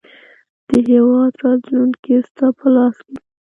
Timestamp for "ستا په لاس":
2.27-2.95